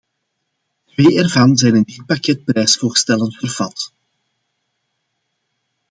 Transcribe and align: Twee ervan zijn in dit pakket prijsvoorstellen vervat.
Twee 0.85 1.17
ervan 1.19 1.57
zijn 1.57 1.75
in 1.75 1.81
dit 1.83 2.05
pakket 2.05 2.43
prijsvoorstellen 2.43 3.31
vervat. 3.31 3.93